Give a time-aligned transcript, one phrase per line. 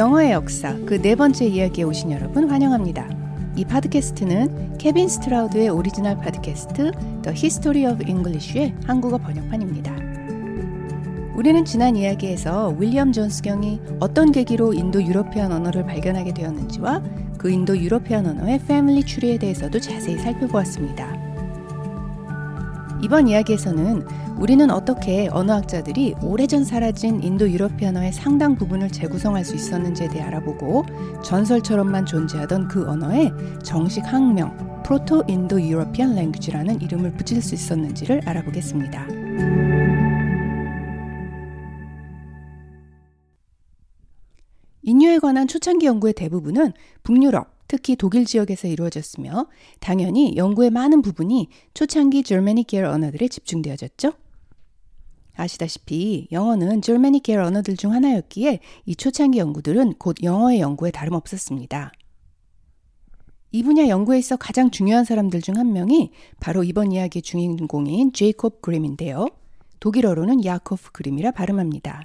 [0.00, 3.06] 영어의 역사 그 네 번째 이야기에 오신 여러분 환영합니다.
[3.54, 9.94] 이 팟캐스트는 케빈 스트라우드의 오리지널 팟캐스트 The History of English의 한국어 번역판입니다.
[11.36, 17.02] 우리는 지난 이야기에서 윌리엄 존스경이 어떤 계기로 Indo-European 언어를 발견하게 되었는지와
[17.36, 21.29] 그 Indo-European 언어의 family tree에 대해서도 자세히 살펴보았습니다.
[23.02, 24.06] 이번 이야기에서는
[24.38, 30.84] 우리는 어떻게 언어학자들이 오래전 사라진 Indo-European어의 상당 부분을 재구성할 수 있었는지에 대해 알아보고
[31.24, 33.30] 전설처럼만 존재하던 그 언어에
[33.62, 39.06] 정식 학명 프로토 인도 유러피안 랭귀지라는 이름을 붙일 수 있었는지를 알아보겠습니다.
[44.82, 46.72] 인유에 관한 초창기 연구의 대부분은
[47.02, 49.46] 북유럽, 특히 독일 지역에서 이루어졌으며
[49.78, 54.12] 당연히 연구의 많은 부분이 초창기 절메닉 계열 언어들에 집중되어졌죠.
[55.36, 61.92] 아시다시피 영어는 절메닉 계열 언어들 중 하나였기에 이 초창기 연구들은 곧 영어의 연구에 다름없었습니다.
[63.52, 68.62] 이 분야 연구에 있어 가장 중요한 사람들 중 한 명이 바로 이번 이야기의 주인공인 제이콥
[68.62, 69.28] 그림인데요.
[69.78, 72.04] 독일어로는 야코프 그림이라 발음합니다.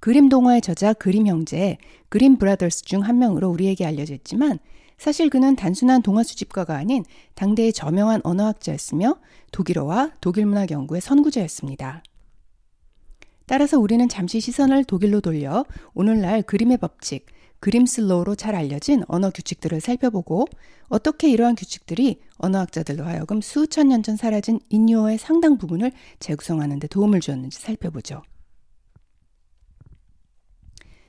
[0.00, 1.76] 그림 동화의 저자 그림 형제,
[2.08, 4.58] 그림 브라더스 중 한 명으로 우리에게 알려져 있지만
[4.98, 9.16] 사실 그는 단순한 동화 수집가가 아닌 당대의 저명한 언어학자였으며
[9.52, 12.02] 독일어와 독일 문학 연구의 선구자였습니다.
[13.46, 17.26] 따라서 우리는 잠시 시선을 독일로 돌려 오늘날 그림의 법칙,
[17.58, 20.46] Grimm's Law로 잘 알려진 언어 규칙들을 살펴보고
[20.88, 27.20] 어떻게 이러한 규칙들이 언어학자들로 하여금 수천 년 전 사라진 인유어의 상당 부분을 재구성하는 데 도움을
[27.20, 28.22] 주었는지 살펴보죠.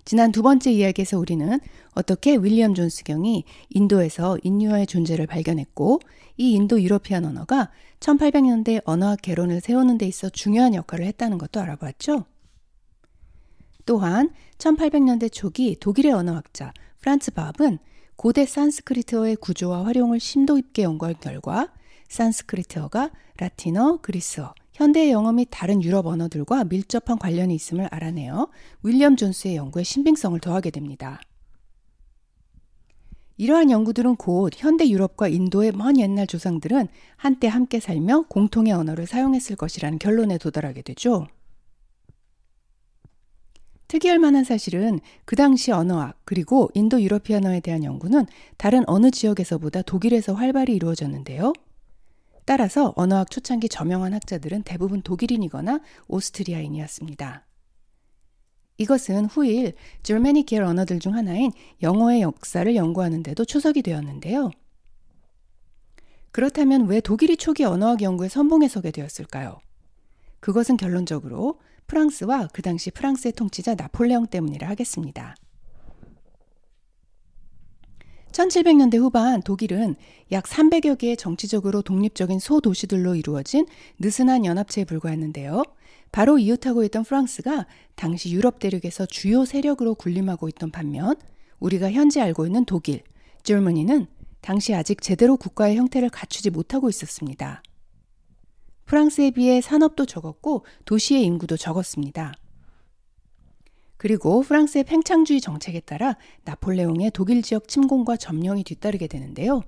[0.04, 1.60] 지난 두 번째 이야기에서 우리는
[1.94, 6.00] 어떻게 윌리엄 존스 경이 인도에서 인유어의 존재를 발견했고
[6.38, 12.26] 이 인도 European 언어가 1800년대 언어학 개론을 세우는 데 있어 중요한 역할을 했다는 것도 알아보았죠.
[13.86, 17.80] 또한 1800년대 초기 독일의 언어학자 프란츠 밥은
[18.16, 21.72] 고대 산스크리트어의 구조와 활용을 심도 있게 연구한 결과
[22.10, 28.48] 산스크리트어가 라틴어, 그리스어, 현대의 영어 및 다른 유럽 언어들과 밀접한 관련이 있음을 알아내어
[28.84, 31.20] 윌리엄 존스의 연구에 신빙성을 더하게 됩니다.
[33.38, 39.56] 이러한 연구들은 곧 현대 유럽과 인도의 먼 옛날 조상들은 한때 함께 살며 공통의 언어를 사용했을
[39.56, 41.26] 것이라는 결론에 도달하게 되죠.
[43.88, 48.26] 특이할 만한 사실은 그 당시 언어학 그리고 인도 유러피아어에 대한 연구는
[48.58, 51.52] 다른 어느 지역에서보다 독일에서 활발히 이루어졌는데요.
[52.52, 55.80] 따라서 언어학 초창기 저명한 학자들은 대부분 독일인이거나
[56.10, 57.46] 오스트리아인이었습니다.
[58.78, 59.74] 이것은 후일
[60.04, 64.52] 줄메닉 계열 언어들 중 하나인 영어의 역사를 연구하는데도 초석이 되었는데요.
[66.34, 69.62] 그렇다면 왜 독일이 초기 언어학 연구에 선봉에 서게 되었을까요?
[70.42, 71.58] 그것은 결론적으로
[71.88, 75.38] 프랑스와 그 당시 프랑스의 통치자 나폴레옹 때문이라 하겠습니다.
[78.32, 79.96] 1700년대 후반 독일은
[80.32, 83.66] 약 300여 개의 정치적으로 독립적인 소도시들로 이루어진
[84.00, 85.64] 느슨한 연합체에 불과했는데요.
[86.12, 91.16] 바로 이웃하고 있던 프랑스가 당시 유럽 대륙에서 주요 세력으로 군림하고 있던 반면
[91.60, 93.04] 우리가 현재 알고 있는 독일,
[93.44, 94.08] germany는
[94.42, 97.62] 당시 아직 제대로 국가의 형태를 갖추지 못하고 있었습니다.
[98.86, 102.34] 프랑스에 비해 산업도 적었고 도시의 인구도 적었습니다.
[104.02, 109.62] 그리고 프랑스의 팽창주의 정책에 따라 나폴레옹의 독일 지역 침공과 점령이 뒤따르게 되는데요.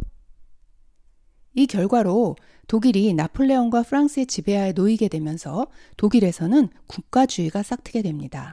[1.54, 2.36] 이 결과로
[2.68, 5.68] 독일이 나폴레옹과 프랑스의 지배하에 놓이게 되면서
[5.98, 8.52] 독일에서는 국가주의가 싹트게 됩니다.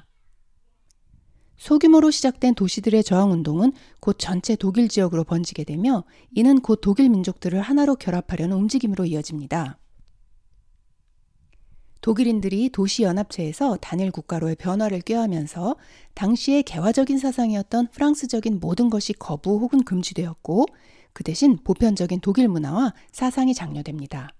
[1.56, 6.04] 소규모로 시작된 도시들의 저항 운동은 곧 전체 독일 지역으로 번지게 되며
[6.34, 9.79] 이는 곧 독일 민족들을 하나로 결합하려는 움직임으로 이어집니다.
[12.00, 15.76] 독일인들이 도시연합체에서 단일 국가로의 변화를 꾀하면서
[16.14, 20.66] 당시의 개화적인 사상이었던 프랑스적인 모든 것이 거부 혹은 금지되었고
[21.12, 24.30] 그 대신 보편적인 독일 문화와 사상이 장려됩니다.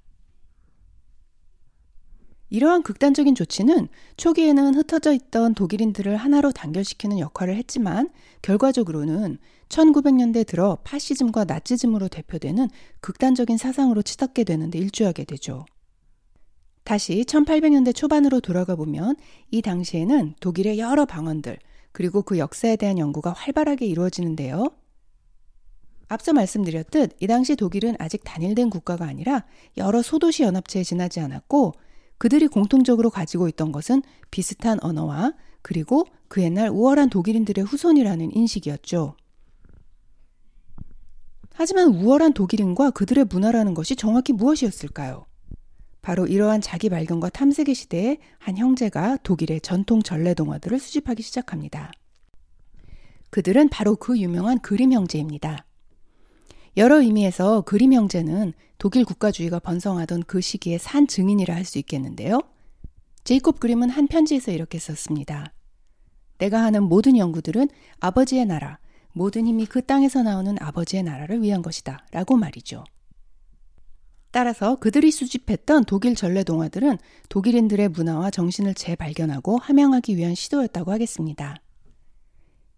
[2.52, 8.10] 이러한 극단적인 조치는 초기에는 흩어져 있던 독일인들을 하나로 단결시키는 역할을 했지만
[8.42, 12.68] 결과적으로는 1900년대 들어 파시즘과 나치즘으로 대표되는
[13.00, 15.64] 극단적인 사상으로 치닫게 되는데 일조하게 되죠.
[16.90, 19.14] 다시 1800년대 초반으로 돌아가 보면
[19.52, 21.56] 이 당시에는 독일의 여러 방언들,
[21.92, 24.72] 그리고 그 역사에 대한 연구가 활발하게 이루어지는데요.
[26.08, 29.44] 앞서 말씀드렸듯 이 당시 독일은 아직 단일된 국가가 아니라
[29.76, 31.74] 여러 소도시 연합체에 지나지 않았고
[32.18, 34.02] 그들이 공통적으로 가지고 있던 것은
[34.32, 39.14] 비슷한 언어와 그리고 그 옛날 우월한 독일인들의 후손이라는 인식이었죠.
[41.54, 45.29] 하지만 우월한 독일인과 그들의 문화라는 것이 정확히 무엇이었을까요?
[46.02, 51.92] 바로 이러한 자기 발견과 탐색의 시대에 한 형제가 독일의 전통 전래 동화들을 수집하기 시작합니다.
[53.30, 55.64] 그들은 바로 그 유명한 그림 형제입니다.
[56.76, 62.40] 여러 의미에서 그림 형제는 독일 국가주의가 번성하던 그 시기의 산 증인이라 할 수 있겠는데요.
[63.24, 65.52] 제이콥 그림은 한 편지에서 이렇게 썼습니다.
[66.38, 67.68] 내가 하는 모든 연구들은
[68.00, 68.78] 아버지의 나라,
[69.12, 72.06] 모든 힘이 그 땅에서 나오는 아버지의 나라를 위한 것이다.
[72.12, 72.84] 라고 말이죠.
[74.30, 76.98] 따라서 그들이 수집했던 독일 전래 동화들은
[77.28, 81.56] 독일인들의 문화와 정신을 재발견하고 함양하기 위한 시도였다고 하겠습니다.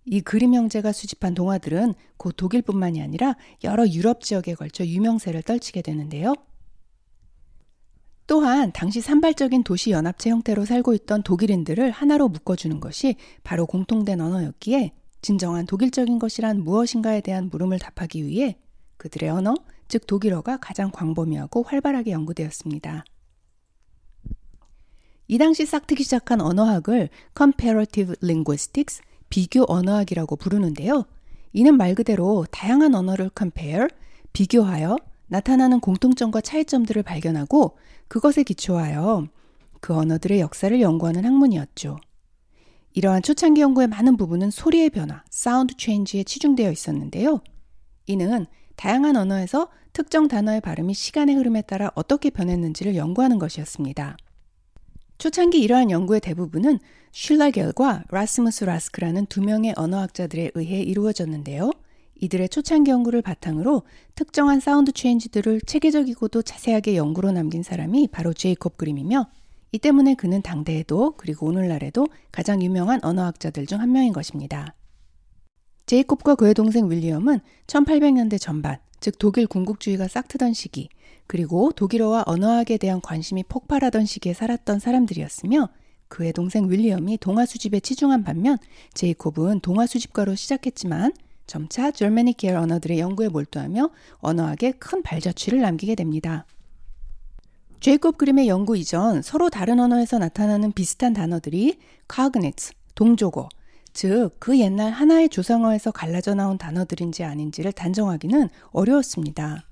[0.04, 6.34] 이 그림 형제가 수집한 동화들은 곧 독일뿐만이 아니라 여러 유럽 지역에 걸쳐 유명세를 떨치게 되는데요.
[8.26, 14.92] 또한 당시 산발적인 도시 연합체 형태로 살고 있던 독일인들을 하나로 묶어주는 것이 바로 공통된 언어였기에
[15.20, 18.56] 진정한 독일적인 것이란 무엇인가에 대한 물음을 답하기 위해
[18.96, 19.54] 그들의 언어,
[19.92, 23.04] 즉 독일어가 가장 광범위하고 활발하게 연구되었습니다.
[25.28, 31.04] 이 당시 싹트기 시작한 언어학을 Comparative Linguistics, 비교 언어학이라고 부르는데요.
[31.52, 33.88] 이는 말 그대로 다양한 언어를 compare,
[34.32, 34.96] 비교하여
[35.26, 37.76] 나타나는 공통점과 차이점들을 발견하고
[38.08, 39.28] 그것에 기초하여
[39.82, 41.98] 그 언어들의 역사를 연구하는 학문이었죠.
[42.94, 47.42] 이러한 초창기 연구의 많은 부분은 소리의 변화, sound change에 치중되어 있었는데요.
[48.06, 48.46] 이는
[48.76, 54.16] 다양한 언어에서 특정 단어의 발음이 시간의 흐름에 따라 어떻게 변했는지를 연구하는 것이었습니다.
[55.18, 56.78] 초창기 이러한 연구의 대부분은
[57.12, 61.70] 슐레겔과 라스무스 라스크라는 두 명의 언어학자들에 의해 이루어졌는데요.
[62.20, 63.82] 이들의 초창기 연구를 바탕으로
[64.14, 69.26] 특정한 sound change들을 체계적이고도 자세하게 연구로 남긴 사람이 바로 제이콥 그림이며
[69.72, 74.74] 이 때문에 그는 당대에도 그리고 오늘날에도 가장 유명한 언어학자들 중 한 명인 것입니다.
[75.92, 80.88] 제이콥과 그의 동생 윌리엄은 1800년대 전반, 즉 독일 군국주의가 싹트던 시기,
[81.26, 85.68] 그리고 독일어와 언어학에 대한 관심이 폭발하던 시기에 살았던 사람들이었으며
[86.08, 88.56] 그의 동생 윌리엄이 동화 수집에 치중한 반면
[88.94, 91.12] 제이콥은 동화 수집가로 시작했지만
[91.46, 93.90] 점차 절메닉 계열 언어들의 연구에 몰두하며
[94.20, 96.46] 언어학에 큰 발자취를 남기게 됩니다.
[97.80, 101.76] 제이콥 그림의 연구 이전 서로 다른 언어에서 나타나는 비슷한 단어들이
[102.10, 103.50] cognate, 동조고,
[103.92, 109.64] 즉, 그 옛날 하나의 조상어에서 갈라져 나온 단어들인지 아닌지를 단정하기는 어려웠습니다.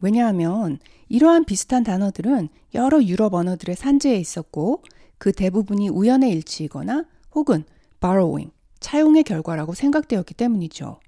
[0.00, 0.78] 왜냐하면
[1.08, 4.82] 이러한 비슷한 단어들은 여러 유럽 언어들의 산재해 있었고
[5.18, 7.64] 그 대부분이 우연의 일치이거나 혹은
[8.00, 11.00] borrowing, 차용의 결과라고 생각되었기 때문이죠.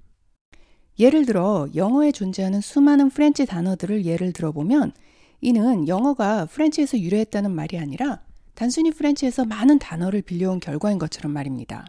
[0.98, 4.92] 예를 들어 영어에 존재하는 수많은 French 단어들을 예를 들어보면
[5.40, 8.20] 이는 영어가 French에서 유래했다는 말이 아니라
[8.54, 11.86] 단순히 French에서 많은 단어를 빌려온 결과인 것처럼 말입니다.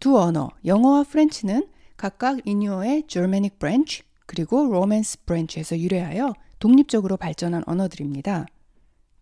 [0.00, 8.46] 두 언어, 영어와 프렌치는 각각 인유어의 Germanic branch 그리고 Romance branch에서 유래하여 독립적으로 발전한 언어들입니다.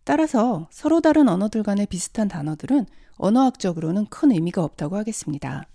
[0.04, 2.86] 따라서 서로 다른 언어들 간의 비슷한 단어들은
[3.16, 5.68] 언어학적으로는 큰 의미가 없다고 하겠습니다.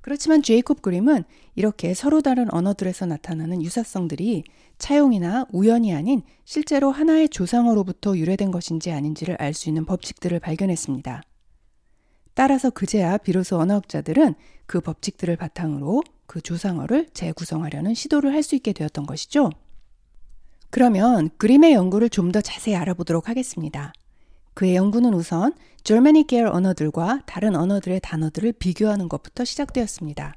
[0.00, 4.44] 그렇지만 제이콥 그림은 이렇게 서로 다른 언어들에서 나타나는 유사성들이
[4.78, 11.22] 차용이나 우연이 아닌 실제로 하나의 조상어로부터 유래된 것인지 아닌지를 알 수 있는 법칙들을 발견했습니다.
[12.38, 14.36] 따라서 그제야 비로소 언어학자들은
[14.66, 19.50] 그 법칙들을 바탕으로 그 조상어를 재구성하려는 시도를 할 수 있게 되었던 것이죠.
[20.70, 23.92] 그러면 그림의 연구를 좀 더 자세히 알아보도록 하겠습니다.
[24.54, 30.36] 그의 연구는 우선 절메니 계열 언어들과 다른 언어들의 단어들을 비교하는 것부터 시작되었습니다.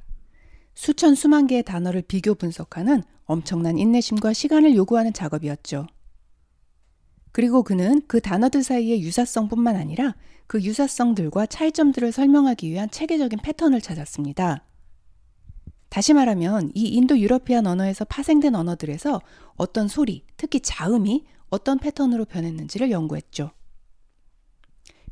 [0.74, 5.86] 수천 수만 개의 단어를 비교 분석하는 엄청난 인내심과 시간을 요구하는 작업이었죠.
[7.30, 14.64] 그리고 그는 그 단어들 사이의 유사성뿐만 아니라 그 유사성들과 차이점들을 설명하기 위한 체계적인 패턴을 찾았습니다.
[15.88, 19.20] 다시 말하면 이 인도 European 언어에서 파생된 언어들에서
[19.56, 23.50] 어떤 소리, 특히 자음이 어떤 패턴으로 변했는지를 연구했죠.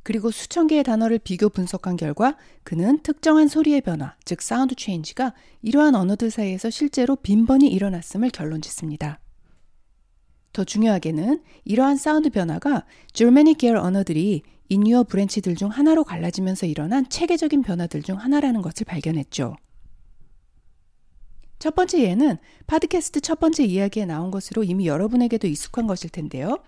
[0.02, 5.94] 그리고 수천 개의 단어를 비교 분석한 결과 그는 특정한 소리의 변화, 즉 sound change가 이러한
[5.94, 9.19] 언어들 사이에서 실제로 빈번히 일어났음을 결론 짓습니다.
[10.52, 17.62] 더 중요하게는 이러한 사운드 변화가 Germanic 계열 언어들이 인유어 branch들 중 하나로 갈라지면서 일어난 체계적인
[17.62, 19.56] 변화들 중 하나라는 것을 발견했죠.
[21.58, 26.58] 첫 번째 예는 팟캐스트 첫 번째 이야기에 나온 것으로 이미 여러분에게도 익숙한 것일 텐데요.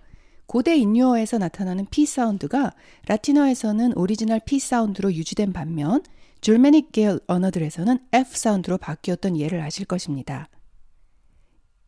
[0.46, 2.74] 고대 인유어에서 나타나는 P sound가
[3.06, 6.02] 라틴어에서는 오리지널 P sound로 유지된 반면
[6.42, 10.48] Germanic 계열 언어들에서는 F sound로 바뀌었던 예를 아실 것입니다.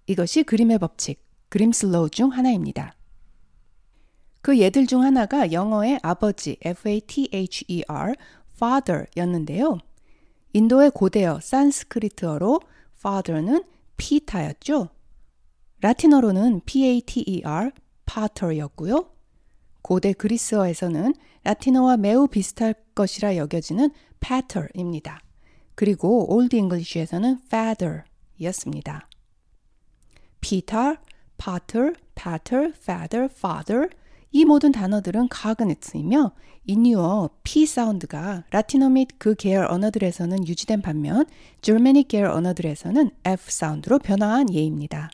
[0.06, 1.23] 이것이 그림의 법칙,
[1.54, 2.96] Grimm's Law 중 하나입니다.
[4.42, 8.14] 그 예들 중 하나가 영어의 아버지, F-A-T-H-E-R,
[8.56, 9.78] father 였는데요.
[10.52, 12.60] 인도의 고대어, 산스크리트어로
[12.98, 13.62] father는
[13.96, 14.88] pita였죠.
[15.80, 17.70] 라틴어로는 P-A-T-E-R,
[18.04, 19.12] pater였고요.
[19.80, 25.20] 고대 그리스어에서는 라틴어와 매우 비슷할 것이라 여겨지는 pater입니다.
[25.76, 29.08] 그리고 Old English에서는 fæder이었습니다.
[30.40, 33.88] Pita, Pater, Pater, Fæder, Father
[34.32, 36.32] 이 모든 단어들은 cognates이며
[36.64, 41.26] 인유어 P sound가 라틴어 및 그 계열 언어들에서는 유지된 반면
[41.60, 45.10] Germanic 계열 언어들에서는 F sound로 변화한 예입니다.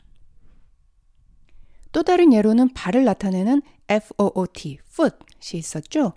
[1.91, 6.13] 또 다른 예로는 발을 나타내는 FOOT, foot이 있었죠.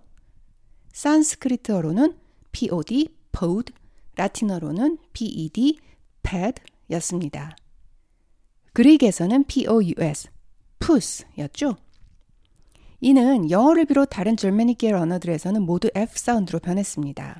[0.92, 2.16] 산스크리트어로는
[2.52, 3.72] POD, pod,
[4.14, 5.80] 라틴어로는 PED,
[6.22, 7.56] ped였습니다.
[8.74, 10.28] 그릭에서는 POUS,
[10.78, 11.76] pus였죠.
[13.00, 17.38] 이는 영어를 비롯 다른 절메닉 계열 언어들에서는 모두 F 사운드로 변했습니다.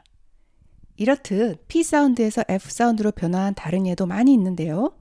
[0.96, 4.96] 이렇듯 P 사운드에서 F 사운드로 변화한 다른 예도 많이 있는데요.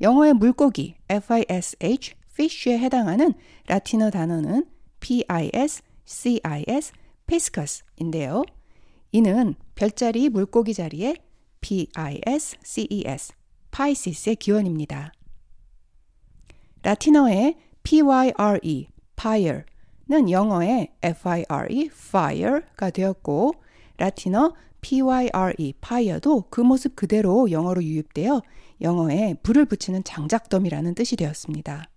[0.00, 3.34] 영어의 물고기 FISH, fish에 해당하는
[3.66, 4.66] 라틴어 단어는
[5.00, 6.92] PIS, CIS,
[7.26, 8.44] piscus인데요.
[9.12, 11.16] 이는 별자리 물고기 자리에
[11.60, 13.32] PIS, CES,
[13.70, 15.12] Pisces의 기원입니다.
[16.86, 18.88] 라틴어의 PYRE,
[19.18, 23.54] fire는 영어의 FIRE, fire가 되었고
[23.96, 28.40] 라틴어 PYRE, fire도 그 모습 그대로 영어로 유입되어
[28.82, 31.90] 영어에 불을 붙이는 장작덤이라는 뜻이 되었습니다.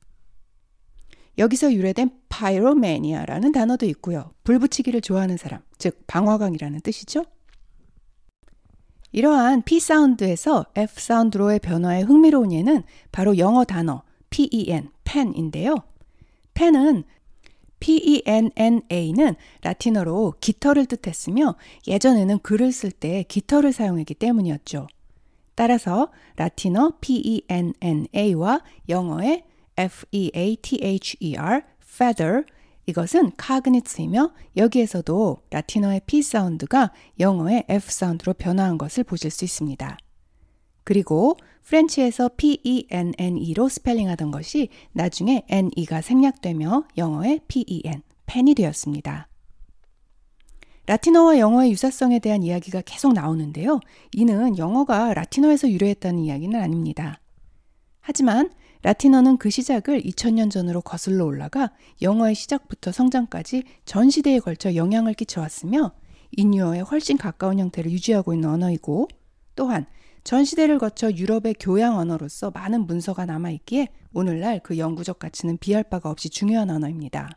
[1.38, 4.34] 여기서 유래된 pyromania라는 단어도 있고요.
[4.44, 7.26] 불 붙이기를 좋아하는 사람, 즉 방화광이라는 뜻이죠.
[9.12, 12.82] 이러한 P 사운드에서 F 사운드로의 변화의 흥미로운 예는
[13.12, 15.76] 바로 영어 단어 pen, pen인데요.
[16.54, 17.04] pen은
[17.80, 21.56] penna는 라틴어로 깃털을 뜻했으며
[21.88, 24.88] 예전에는 글을 쓸 때 깃털을 사용했기 때문이었죠.
[25.56, 29.44] 따라서 라틴어 penna와 영어의
[29.78, 32.44] feather, feather
[32.86, 39.98] 이것은 cognates이며 여기에서도 라틴어의 P sound가 영어의 F sound로 변화한 것을 보실 수 있습니다.
[40.84, 41.38] 그리고
[41.70, 49.28] French에서 P-E-N-N-E로 스펠링하던 것이 나중에 N-E가 생략되며 영어의 P-E-N, 펜이 되었습니다.
[50.88, 53.80] 라틴어와 영어의 유사성에 대한 이야기가 계속 나오는데요.
[54.14, 57.20] 이는 영어가 라틴어에서 유래했다는 이야기는 아닙니다.
[58.02, 58.50] 하지만
[58.82, 61.72] 라틴어는 그 시작을 2000년 전으로 거슬러 올라가
[62.02, 65.92] 영어의 시작부터 성장까지 전 시대에 걸쳐 영향을 끼쳐왔으며
[66.32, 69.08] 인유어에 훨씬 가까운 형태를 유지하고 있는 언어이고
[69.56, 69.86] 또한
[70.24, 76.10] 전 시대를 거쳐 유럽의 교양 언어로서 많은 문서가 남아있기에 오늘날 그 영구적 가치는 비할 바가
[76.10, 77.30] 없이 중요한 언어입니다.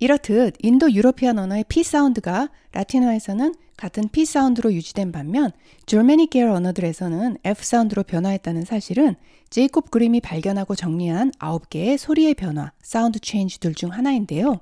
[0.00, 5.50] 이렇듯 인도 European 언어의 P sound가 라틴어에서는 같은 P sound로 유지된 반면
[5.86, 9.14] Germanic 계열 언어들에서는 F sound로 변화했다는 사실은
[9.50, 14.60] 제이콥 그림이 발견하고 정리한 9개의 소리의 변화, sound change들 중 하나인데요.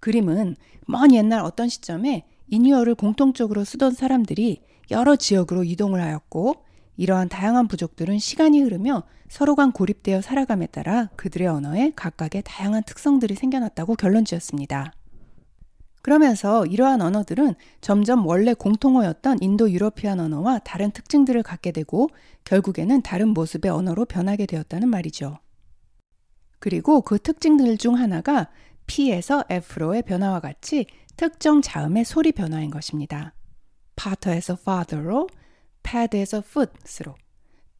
[0.00, 6.64] 그림은 먼 옛날 어떤 시점에 인유어를 공통적으로 쓰던 사람들이 여러 지역으로 이동을 하였고
[6.96, 13.34] 이러한 다양한 부족들은 시간이 흐르며 서로 간 고립되어 살아감에 따라 그들의 언어에 각각의 다양한 특성들이
[13.34, 14.92] 생겨났다고 결론 지었습니다.
[16.02, 22.08] 그러면서 이러한 언어들은 점점 원래 공통어였던 인도 유러피안 언어와 다른 특징들을 갖게 되고
[22.44, 25.38] 결국에는 다른 모습의 언어로 변하게 되었다는 말이죠.
[26.58, 28.48] 그리고 그 특징들 중 하나가
[28.86, 33.34] P에서 F로의 변화와 같이 특정 자음의 소리 변화인 것입니다.
[33.98, 35.26] 파터에서 father로,
[35.82, 37.16] pad에서 foot로,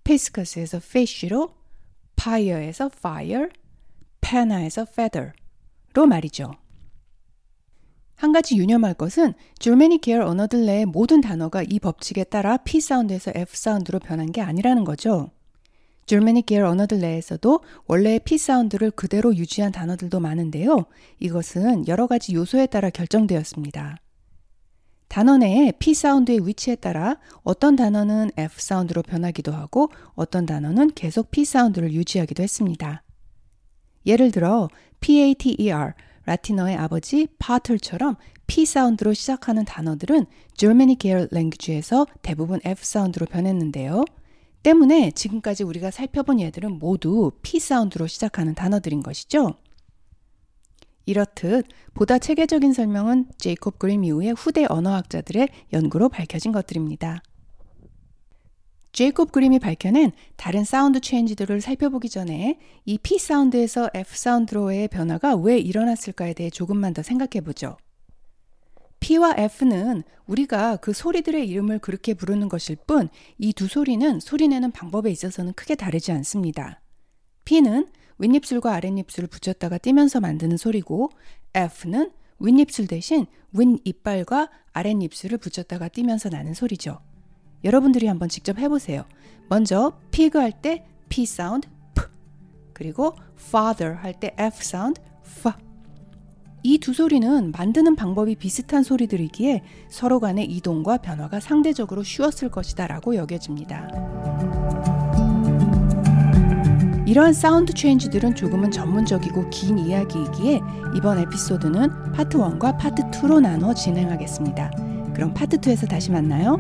[0.03, 1.55] piscus에서 fish로,
[2.21, 3.49] fire에서 fire,
[4.21, 6.51] pena에서 feather로 말이죠.
[8.17, 13.31] 한 가지 유념할 것은 줄메니 계열 언어들 내의 모든 단어가 이 법칙에 따라 P 사운드에서
[13.37, 15.31] F 사운드로 변한 게 아니라는 거죠.
[16.07, 20.87] 줄메니 계열 언어들 내에서도 원래의 P 사운드를 그대로 유지한 단어들도 많은데요.
[21.21, 23.99] 이것은 여러 가지 요소에 따라 결정되었습니다.
[25.09, 31.31] 단어 내의 P 사운드의 위치에 따라 어떤 단어는 F 사운드로 변하기도 하고 어떤 단어는 계속
[31.31, 33.03] P 사운드를 유지하기도 했습니다.
[34.07, 34.69] 예를 들어
[35.01, 35.93] PATER
[36.27, 44.05] 라틴어의 아버지 파틀처럼 P 사운드로 시작하는 단어들은 Germany 계열 랭귀지에서 대부분 F sound로 변했는데요.
[44.63, 49.55] 때문에 지금까지 우리가 살펴본 예들은 모두 P sound로 시작하는 단어들인 것이죠.
[51.09, 57.23] 이렇듯 보다 체계적인 설명은 제이콥 그림 이후의 후대 언어학자들의 연구로 밝혀진 것들입니다.
[58.93, 65.59] 제이콥 그림이 밝혀낸 다른 sound change들을 살펴보기 전에 이 P 사운드에서 F 사운드로의 변화가 왜
[65.59, 67.79] 일어났을까에 대해 조금만 더 생각해 보죠.
[69.01, 75.11] P와 F는 우리가 그 소리들의 이름을 그렇게 부르는 것일 뿐 이 두 소리는 소리내는 방법에
[75.11, 76.83] 있어서는 크게 다르지 않습니다.
[77.47, 77.87] P는
[78.19, 81.11] 윗입술과 아랫입술을 붙였다가 띄면서 만드는 소리고
[81.55, 82.11] F는
[82.41, 87.01] 윗입술 대신 윗이빨과 아랫입술을 붙였다가 띄면서 나는 소리죠.
[87.65, 89.05] 여러분들이 한번 직접 해보세요.
[89.49, 92.03] 먼저 pig 할때 p sound p
[92.73, 95.51] 그리고 father 할 때 f sound f
[96.63, 104.88] 이두 소리는 만드는 방법이 비슷한 소리들이기에 서로 간의 이동과 변화가 상대적으로 쉬웠을 것이다 라고 여겨집니다.
[107.09, 110.61] 이러한 sound change들은 조금은 전문적이고 긴 이야기이기에
[110.95, 114.71] 이번 에피소드는 파트 1과 파트 2로 나눠 진행하겠습니다.
[115.15, 116.59] 그럼 파트 2에서 다시 만나요.